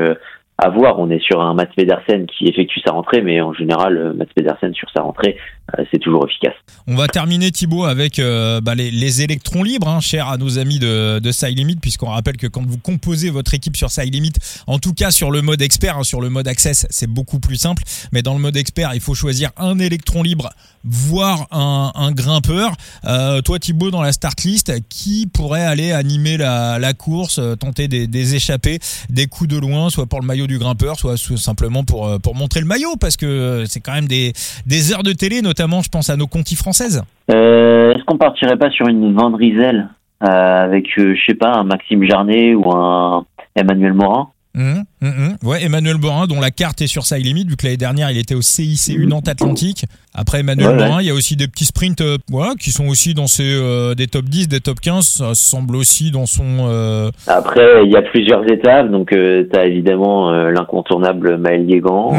[0.59, 0.99] à voir.
[0.99, 4.27] On est sur un Mats Pedersen qui effectue sa rentrée, mais en général, euh, Mats
[4.35, 5.37] Pedersen sur sa rentrée,
[5.79, 6.55] euh, c'est toujours efficace.
[6.87, 10.59] On va terminer Thibaut avec euh, bah, les, les, électrons libres, hein, chers à nos
[10.59, 14.15] amis de, de Side Limit, puisqu'on rappelle que quand vous composez votre équipe sur Side
[14.15, 14.33] Limit,
[14.67, 17.57] en tout cas sur le mode expert, hein, sur le mode access, c'est beaucoup plus
[17.57, 20.51] simple, mais dans le mode expert, il faut choisir un électron libre,
[20.85, 22.73] voire un, un grimpeur.
[23.05, 27.89] Euh, toi Thibaut, dans la start list, qui pourrait aller animer la, la course, tenter
[27.89, 28.79] des, des échappées,
[29.11, 32.35] des coups de loin, soit pour le maillot du grimpeur, soit simplement pour, euh, pour
[32.35, 34.33] montrer le maillot, parce que c'est quand même des,
[34.67, 37.03] des heures de télé, notamment je pense à nos contis françaises.
[37.31, 39.89] Euh, Est-ce qu'on partirait pas sur une Vendriselle
[40.23, 44.29] euh, avec, euh, je sais pas, un Maxime Jarnet ou un Emmanuel Morin?
[44.57, 45.47] Mmh, mmh, mmh.
[45.47, 48.17] Ouais, Emmanuel Borin, dont la carte est sur sa limite, vu que l'année dernière il
[48.17, 49.85] était au CICU Nantes Atlantique.
[50.15, 52.17] Après Emmanuel Borin, il y a aussi des petits sprints euh,
[52.59, 55.07] qui sont aussi dans ces, euh, des top 10, des top 15.
[55.07, 56.67] Ça semble aussi dans son.
[56.71, 62.15] Euh, Après, il y a plusieurs étapes, donc tu as évidemment l'incontournable Maël Guégan.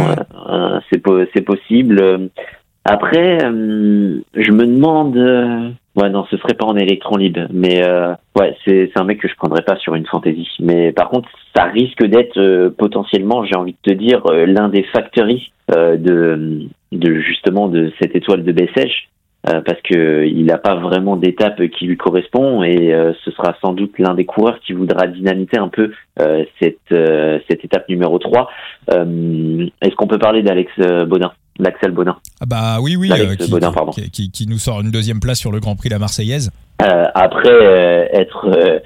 [0.92, 2.30] c'est possible.
[2.90, 5.18] Après, je me demande.
[5.96, 7.84] Ouais, non, ce serait pas en électron libre, mais
[8.38, 10.50] ouais, c'est un mec que je prendrais pas sur une fantaisie.
[10.60, 15.52] Mais par contre, ça risque d'être potentiellement, j'ai envie de te dire, l'un des factories
[15.70, 19.10] de, de justement de cette étoile de Bessèges
[19.48, 23.56] euh, parce que il n'a pas vraiment d'étape qui lui correspond et euh, ce sera
[23.62, 26.94] sans doute l'un des coureurs qui voudra dynamiter un peu euh, cette
[27.50, 28.50] cette étape numéro 3.
[28.90, 30.72] Est-ce qu'on peut parler d'Alex
[31.08, 33.92] Baudin d'Axel Baudin ah bah oui oui qui, Baudin, pardon.
[33.92, 36.52] Qui, qui, nous sort une deuxième place sur le Grand Prix la Marseillaise.
[36.80, 38.82] après être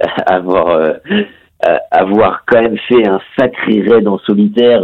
[0.26, 0.94] avoir
[1.90, 4.80] avoir quand même fait un sacré raid en solitaire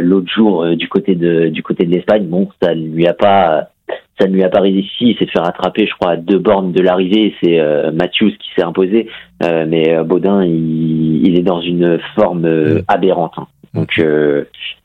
[0.00, 2.26] l'autre jour du côté de du côté de l'Espagne.
[2.26, 3.68] Bon, ça lui a pas
[4.18, 4.88] ça ne lui a pas réussi.
[5.00, 7.34] Il s'est fait rattraper, je crois, à deux bornes de l'arrivée.
[7.42, 9.08] C'est euh, Matthews qui s'est imposé.
[9.42, 12.82] Euh, mais euh, Baudin, il, est dans une forme euh, mm.
[12.88, 13.34] aberrante.
[13.36, 13.46] Hein.
[13.74, 14.00] Donc,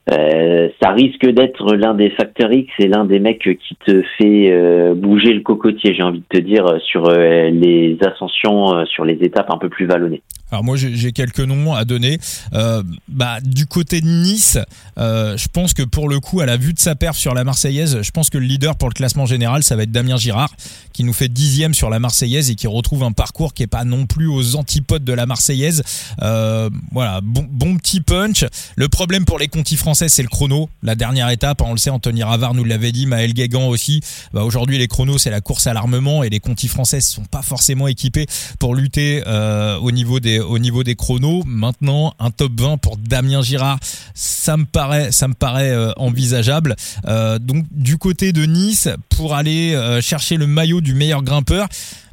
[0.10, 5.34] ça risque d'être l'un des facteurs X et l'un des mecs qui te fait bouger
[5.34, 9.70] le cocotier, j'ai envie de te dire, sur les ascensions, sur les étapes un peu
[9.70, 10.22] plus vallonnées.
[10.52, 12.18] Alors moi j'ai quelques noms à donner.
[12.54, 14.58] Euh, bah du côté de Nice,
[14.98, 17.44] euh, je pense que pour le coup à la vue de sa perf sur la
[17.44, 20.50] Marseillaise, je pense que le leader pour le classement général ça va être Damien Girard
[20.92, 23.84] qui nous fait dixième sur la Marseillaise et qui retrouve un parcours qui est pas
[23.84, 25.84] non plus aux antipodes de la Marseillaise.
[26.24, 28.44] Euh, voilà bon, bon petit punch.
[28.76, 30.70] Le problème pour les contis français c'est le chrono.
[30.84, 34.02] La dernière étape, on le sait, Anthony Ravard nous l'avait dit, Maël Guégan aussi.
[34.34, 37.42] Bah, aujourd'hui les chronos c'est la course à l'armement et les contis français sont pas
[37.42, 38.26] forcément équipés
[38.60, 41.44] pour lutter euh, au niveau des au niveau des chronos.
[41.46, 43.80] Maintenant, un top 20 pour Damien Girard,
[44.14, 46.76] ça me paraît, ça me paraît euh, envisageable.
[47.08, 51.68] Euh, donc du côté de Nice, pour aller chercher le maillot du meilleur grimpeur.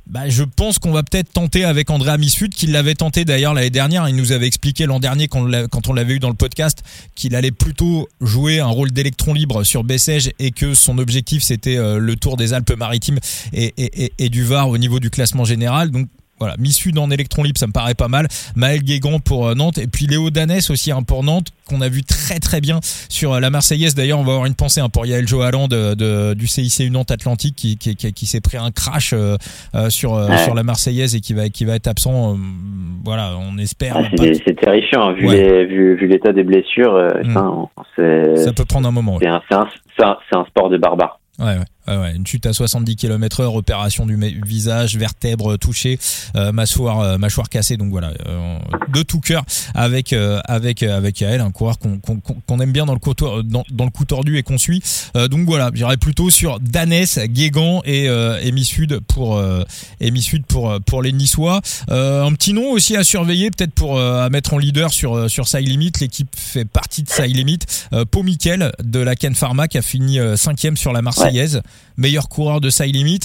[0.07, 3.71] Bah, je pense qu'on va peut-être tenter avec André Amisfut, qui l'avait tenté d'ailleurs l'année
[3.71, 4.09] dernière.
[4.09, 6.85] Il nous avait expliqué l'an dernier quand on l'avait eu dans le podcast
[7.16, 11.77] qu'il allait plutôt jouer un rôle d'électron libre sur Bessèges et que son objectif c'était
[11.77, 13.19] le Tour des Alpes-Maritimes
[13.53, 15.90] et, du Var au niveau du classement général.
[16.38, 18.27] Voilà, Sud en électron libre, ça me paraît pas mal.
[18.55, 21.88] Maël Guégan pour euh, Nantes et puis Léo Danès aussi hein, pour Nantes qu'on a
[21.88, 23.94] vu très très bien sur euh, la Marseillaise.
[23.94, 27.11] D'ailleurs, on va avoir une pensée hein, pour Yael Johaland de, de, du CIC Nantes
[27.11, 29.37] Atlantique qui, qui, qui, s'est pris un crash euh,
[29.88, 32.37] sur sur la Marseillaise et qui va qui va être absent.
[33.05, 33.96] voilà, on espère.
[33.96, 35.27] Ah, c'est terrifiant hein, vu
[35.96, 36.96] vu, l'état des blessures.
[37.25, 38.37] Mm.
[38.37, 39.18] ça peut prendre un moment.
[39.20, 39.66] C'est un,
[40.01, 41.18] un, un sport de barbare.
[41.38, 41.64] Ouais, ouais.
[41.88, 45.99] Ouais, une chute à 70 km heure, opération du visage, vertèbres touchées,
[46.35, 47.77] euh, mâchoire, euh, mâchoire cassée.
[47.77, 49.44] Donc voilà, euh, de tout cœur
[49.75, 53.85] avec euh, avec avec Yael, un coureur qu'on aime bien dans le coup dans, dans,
[53.85, 54.83] le coup tordu et qu'on suit.
[55.14, 59.40] donc voilà, j'irai plutôt sur Danès, Guégan et Emi Sud pour
[60.01, 61.61] Emi Sud pour pour les Niçois.
[61.88, 65.68] un petit nom aussi à surveiller, peut-être pour à mettre en leader sur sur Side
[65.68, 65.92] Limit.
[66.01, 67.61] L'équipe fait partie de Side Limit.
[68.11, 71.62] Pau Mikel de la Ken Pharma qui a fini cinquième sur la Marseillaise
[71.97, 73.21] meilleur coureur de side limit.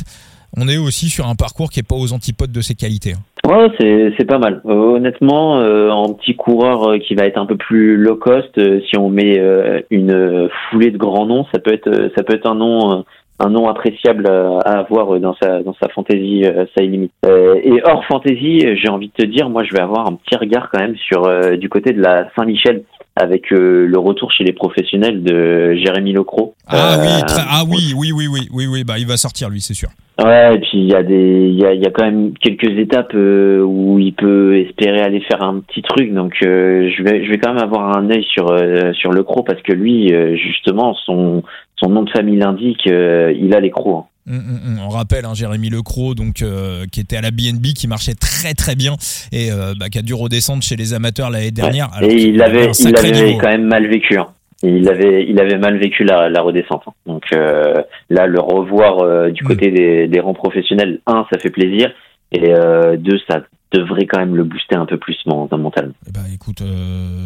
[0.58, 3.14] On est aussi sur un parcours qui est pas aux antipodes de ses qualités.
[3.14, 3.32] Hein.
[3.48, 3.70] Ouais,
[4.18, 4.62] c'est pas mal.
[4.66, 8.60] Euh, honnêtement, euh, en petit coureur euh, qui va être un peu plus low cost,
[8.88, 9.42] si on met
[9.90, 13.04] une foulée de grands noms, ça peut être ça un nom
[13.44, 16.44] un nom appréciable à, avoir dans sa dans sa fantasy
[16.78, 17.12] side limit.
[17.26, 20.70] et hors fantasy, j'ai envie de te dire, moi je vais avoir un petit regard
[20.72, 21.24] quand même sur
[21.58, 22.84] du côté de la Saint-Michel
[23.16, 26.56] avec euh, le retour chez les professionnels de Jérémy Locro.
[26.68, 29.62] Ah oui, euh, ah oui, oui, oui, oui, oui, oui, bah il va sortir lui,
[29.62, 29.90] c'est sûr.
[30.24, 32.78] Ouais, et puis il y a des, il y a, y a, quand même quelques
[32.78, 37.30] étapes euh, où il peut espérer aller faire un petit truc, donc je vais, je
[37.30, 38.46] vais quand même avoir un œil sur
[38.94, 39.12] sur
[39.46, 41.44] parce que lui, justement, son
[41.76, 44.06] son nom de famille l'indique, il a les crocs.
[44.06, 44.11] Hein.
[44.30, 44.80] Hum, hum, hum.
[44.86, 48.54] On rappelle hein, Jérémy Lecro, donc euh, qui était à la BNB, qui marchait très
[48.54, 48.96] très bien
[49.32, 51.90] et euh, bah, qui a dû redescendre chez les amateurs l'année dernière.
[52.02, 54.18] et il avait, il avait quand même mal vécu.
[54.18, 54.28] Hein.
[54.64, 56.84] Il avait, il avait mal vécu la, la redescente.
[56.86, 56.92] Hein.
[57.08, 57.82] Donc euh,
[58.12, 61.92] là, le revoir du côté des, des rangs professionnels, un, ça fait plaisir,
[62.32, 62.54] et
[62.98, 63.42] deux, ça
[63.74, 65.94] devrait quand même le booster un peu plus dans mentalement.
[66.08, 66.62] Eh ben, écoute,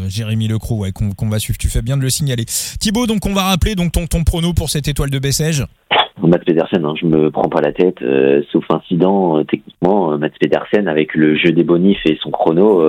[0.08, 1.58] Jérémy Lecro, ouais, qu'on va suivre.
[1.58, 2.46] Tu fais bien de le signaler.
[2.46, 5.66] Thibaut, donc on va rappeler donc ton, ton prono pour cette étoile de Bessèges.
[6.22, 10.18] Mats Pedersen, hein, je me prends pas la tête, euh, sauf incident, euh, techniquement, euh,
[10.18, 12.82] Mats Pedersen avec le jeu des bonifs et son chrono,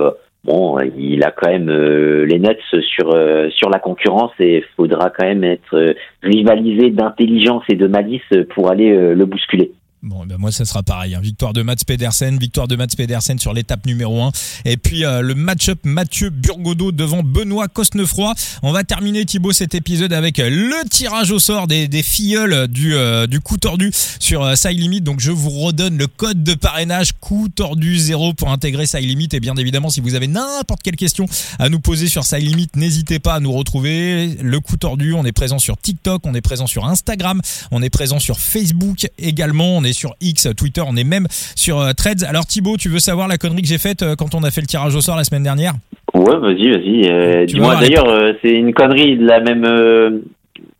[0.45, 3.13] bon, il a quand même les nets sur
[3.51, 8.21] sur la concurrence et faudra quand même être rivalisé d'intelligence et de malice
[8.55, 9.71] pour aller le bousculer.
[10.03, 11.15] Bon, ben moi, ça sera pareil.
[11.15, 11.21] Hein.
[11.21, 14.31] Victoire de Mats Pedersen, victoire de Mats Pedersen sur l'étape numéro 1.
[14.65, 18.35] Et puis, euh, le match-up Mathieu Burgodeau devant Benoît Cosnefroy.
[18.61, 22.93] On va terminer, Thibaut, cet épisode avec le tirage au sort des, des filleuls du,
[22.93, 25.01] euh, du coup tordu sur euh, Side Limit.
[25.01, 29.29] Donc, je vous redonne le code de parrainage coup tordu 0 pour intégrer Side Limit.
[29.33, 31.25] Et bien évidemment, si vous avez n'importe quelle question
[31.57, 34.37] à nous poser sur Side Limit, n'hésitez pas à nous retrouver.
[34.43, 37.89] Le coup tordu, on est présent sur TikTok, on est présent sur Instagram, on est
[37.89, 42.23] présent sur Facebook également sur X, Twitter, on est même sur euh, Threads.
[42.27, 44.61] Alors Thibaut, tu veux savoir la connerie que j'ai faite euh, quand on a fait
[44.61, 45.73] le tirage au sort la semaine dernière?
[46.13, 47.09] Ouais, vas-y, vas-y.
[47.09, 48.07] Euh, dis-moi d'ailleurs,
[48.41, 50.21] c'est une connerie de la même,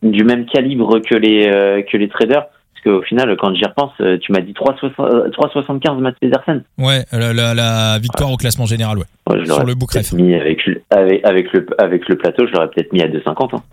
[0.03, 2.45] du même calibre que les, que les traders.
[2.73, 6.63] Parce qu'au final, quand j'y repense, tu m'as dit 3,75 Matt Pedersen.
[6.77, 9.45] Ouais, la, victoire au classement général, ouais.
[9.45, 13.01] sur le book Mis avec, avec, avec, le, avec le plateau, je l'aurais peut-être mis
[13.01, 13.55] à 2,50.
[13.55, 13.63] Hein.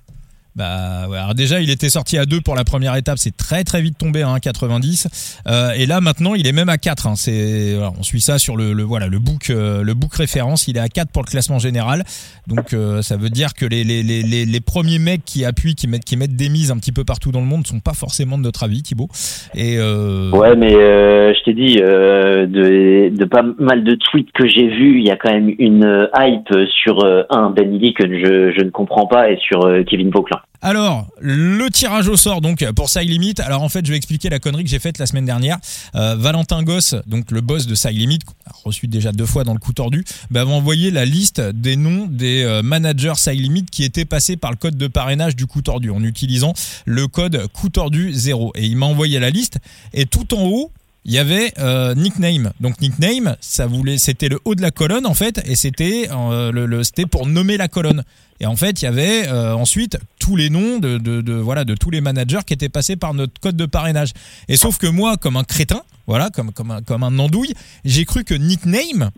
[0.56, 3.64] Bah ouais, alors déjà il était sorti à 2 pour la première étape, c'est très
[3.64, 7.08] très vite tombé à hein, 1,90 euh, et là maintenant il est même à 4
[7.08, 10.68] hein, c'est on suit ça sur le, le voilà le book euh, le book référence,
[10.68, 12.02] il est à 4 pour le classement général.
[12.46, 15.88] Donc euh, ça veut dire que les, les, les, les, premiers mecs qui appuient qui
[15.88, 18.38] mettent qui mettent des mises un petit peu partout dans le monde sont pas forcément
[18.38, 19.08] de notre avis Thibaut.
[19.54, 24.68] Et euh, Ouais, mais je t'ai dit de, de pas mal de tweets que j'ai
[24.68, 28.70] vus, il y a quand même une hype sur un Ben que je, je ne
[28.70, 30.40] comprends pas et sur Kevin Vauclin.
[30.64, 33.34] Alors, le tirage au sort donc pour Limit.
[33.40, 35.58] Alors en fait, je vais expliquer la connerie que j'ai faite la semaine dernière.
[35.94, 38.20] Euh, Valentin Goss, donc le boss de Limit,
[38.64, 42.06] reçu déjà deux fois dans le coup tordu, bah, m'a envoyé la liste des noms
[42.06, 45.90] des euh, managers Limit qui étaient passés par le code de parrainage du coup tordu
[45.90, 46.54] en utilisant
[46.86, 48.52] le code coup tordu 0.
[48.54, 49.58] Et il m'a envoyé la liste
[49.92, 50.70] et tout en haut,
[51.04, 52.52] il y avait euh, nickname.
[52.60, 56.82] Donc nickname, ça voulait, c'était le haut de la colonne en fait, et c'était le,
[56.82, 58.04] c'était pour nommer la colonne.
[58.40, 61.64] Et en fait, il y avait euh, ensuite tous les noms de, de, de, voilà
[61.64, 64.10] de tous les managers qui étaient passés par notre code de parrainage.
[64.48, 68.04] Et sauf que moi, comme un crétin, voilà, comme comme un, comme un andouille, j'ai
[68.04, 69.10] cru que nickname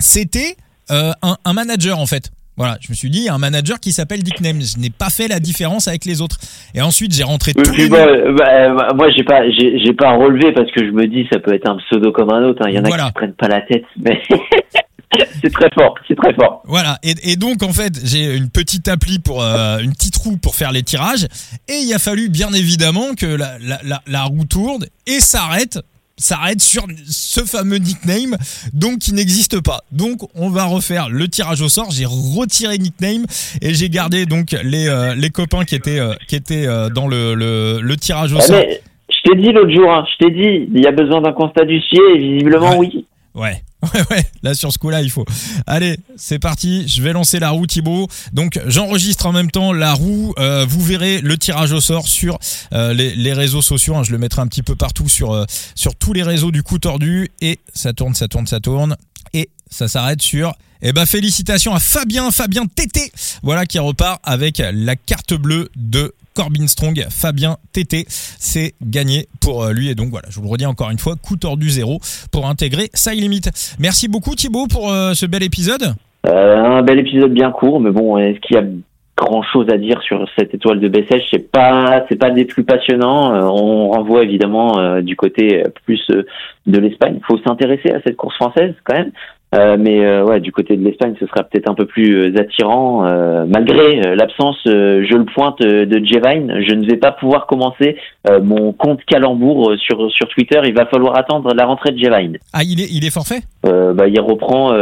[0.00, 0.56] c'était
[0.90, 2.30] euh, un, un, manager en fait.
[2.56, 4.60] Voilà, je me suis dit un manager qui s'appelle nickname.
[4.60, 6.36] Je n'ai pas fait la différence avec les autres.
[6.74, 10.70] Et ensuite, j'ai rentré tous les bah, bah, moi, j'ai pas, j'ai pas relevé parce
[10.70, 12.62] que je me dis ça peut être un pseudo comme un autre.
[12.62, 12.68] Hein.
[12.68, 14.22] Il y en a qui ne prennent pas la tête, mais.
[15.42, 16.62] c'est très fort, c'est très fort.
[16.64, 20.36] Voilà, et, et, donc en fait j'ai une petite appli pour euh, une petite roue
[20.36, 21.26] pour faire les tirages,
[21.68, 25.78] et il a fallu bien évidemment que la, la, la, roue tourne et s'arrête
[26.16, 28.36] s'arrête sur ce fameux nickname
[28.72, 29.80] donc qui n'existe pas.
[29.92, 31.90] Donc on va refaire le tirage au sort.
[31.90, 33.24] J'ai retiré nickname
[33.60, 37.34] et j'ai gardé donc les, euh, les copains qui étaient euh, qui étaient dans le,
[37.34, 38.56] le, le tirage au eh sort.
[38.56, 41.32] Mais, je t'ai dit l'autre jour, hein, je t'ai dit, il y a besoin d'un
[41.32, 43.06] constat d'huissier et visiblement oui.
[43.34, 44.24] Ouais, ouais, ouais.
[44.42, 45.24] Là, sur ce coup-là, il faut.
[45.66, 46.86] Allez, c'est parti.
[46.86, 48.08] Je vais lancer la roue, Thibaut.
[48.32, 50.34] Donc, j'enregistre en même temps la roue.
[50.38, 52.38] Euh, vous verrez le tirage au sort sur
[52.72, 53.96] euh, les, réseaux sociaux.
[53.96, 54.04] Hein.
[54.04, 55.44] Je le mettrai un petit peu partout sur, euh,
[55.74, 57.30] sur tous les réseaux du coup tordu.
[57.40, 58.96] Et ça tourne, ça tourne, ça tourne.
[59.32, 60.54] Et ça s'arrête sur.
[60.86, 63.10] Eh ben, félicitations à Fabien, Fabien Tété.
[63.42, 68.04] Voilà qui repart avec la carte bleue de Corbin Strong, Fabien TT.
[68.06, 69.88] C'est gagné pour euh, lui.
[69.88, 72.90] Et donc voilà, je vous le redis encore une fois, coup tordu zéro pour intégrer
[72.92, 73.48] Side Limit.
[73.80, 75.94] Merci beaucoup Thibaut pour euh, ce bel épisode.
[76.26, 78.64] Euh, un bel épisode bien court, mais bon, est-ce qu'il y a
[79.16, 81.24] grand chose à dire sur cette étoile de Bessèges?
[81.30, 83.32] C'est pas, c'est pas des plus passionnants.
[83.32, 86.02] on renvoie évidemment du côté plus
[86.66, 87.20] de l'Espagne.
[87.22, 89.12] Il faut s'intéresser à cette course française quand même.
[89.54, 92.40] Euh, mais euh, ouais, du côté de l'Espagne, ce sera peut-être un peu plus euh,
[92.40, 93.02] attirant,
[93.46, 96.62] malgré l'absence, je le pointe, de Jevine.
[96.66, 97.96] Je ne vais pas pouvoir commencer
[98.42, 100.60] mon compte calembour sur sur Twitter.
[100.64, 102.38] Il va falloir attendre la rentrée de Jevine.
[102.52, 103.40] Ah, il est il est forfait?
[103.62, 104.72] Bah, il reprend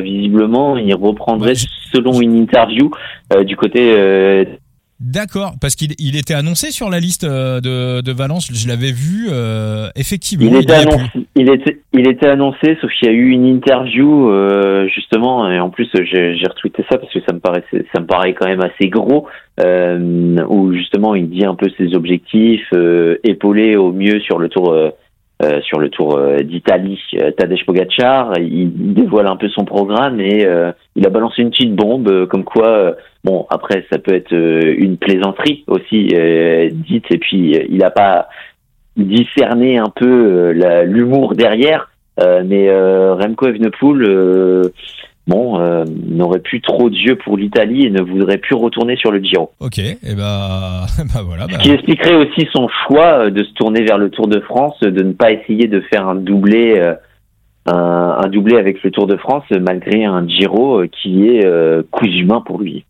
[0.00, 1.54] visiblement, il reprendrait
[1.92, 2.90] selon une interview
[3.44, 4.46] du côté
[5.00, 8.92] D'accord, parce qu'il il était annoncé sur la liste euh, de, de Valence, je l'avais
[8.92, 10.50] vu, euh, effectivement.
[10.50, 11.04] Il était, annoncé,
[11.36, 15.58] il, était, il était annoncé, sauf qu'il y a eu une interview, euh, justement, et
[15.58, 18.60] en plus j'ai retweeté ça parce que ça me, paraissait, ça me paraît quand même
[18.60, 19.26] assez gros,
[19.58, 22.70] où justement il dit un peu ses objectifs,
[23.24, 24.92] épaulé au mieux sur le tour
[25.42, 28.34] euh, sur le Tour euh, d'Italie, euh, Tadej Pogacar.
[28.38, 30.46] Il, dévoile un peu son programme et
[30.96, 35.64] il a balancé une petite bombe, comme quoi, bon, après ça peut être une plaisanterie
[35.66, 36.08] aussi
[36.72, 38.28] dite, et puis il n'a pas
[38.96, 40.50] discerné un peu
[40.84, 41.90] l'humour derrière.
[42.18, 44.70] mais Remco Evenepoel
[45.26, 49.22] bon, euh, n'aurait plus trop d'yeux pour l'Italie et ne voudrait plus retourner sur le
[49.22, 49.50] Giro.
[49.60, 51.46] Ok, et eh ben, bah, voilà.
[51.50, 54.80] Ce qui expliquerait aussi son choix euh, de se tourner vers le Tour de France,
[54.80, 56.94] de ne pas essayer de faire un doublé, euh,
[57.66, 61.46] un, doublé avec le Tour de France malgré un Giro qui est
[61.90, 62.84] cousu humain pour lui.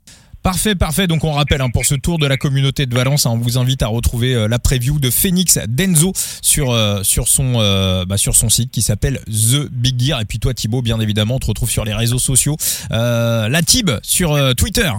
[0.50, 1.06] Parfait, parfait.
[1.06, 3.56] Donc on rappelle hein, pour ce tour de la communauté de Valence, hein, on vous
[3.56, 6.10] invite à retrouver euh, la preview de Phoenix Denzo
[6.42, 10.20] sur euh, sur son euh, bah, sur son site qui s'appelle The Big Gear.
[10.20, 12.56] Et puis toi Thibaut, bien évidemment, on te retrouve sur les réseaux sociaux.
[12.90, 14.90] la Tib sur Twitter.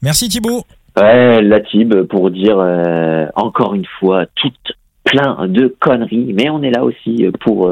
[0.00, 0.64] Merci Thibaut.
[0.96, 2.56] Ouais, la Tib pour dire
[3.34, 4.50] encore une fois tout
[5.04, 7.70] plein de conneries, mais on est là aussi pour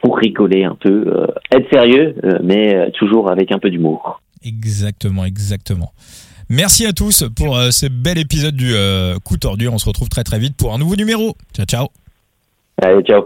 [0.00, 4.20] pour rigoler un peu, être sérieux, mais toujours avec un peu d'humour.
[4.44, 5.92] Exactement, exactement.
[6.54, 9.68] Merci à tous pour euh, ce bel épisode du euh, coup tordu.
[9.68, 11.34] On se retrouve très très vite pour un nouveau numéro.
[11.54, 11.88] Ciao, ciao.
[12.76, 13.22] Allez, ciao.